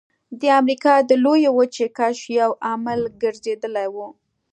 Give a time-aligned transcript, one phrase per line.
[0.39, 3.97] د امریکا د لویې وچې کشف یو عامل ګرځېدلی و.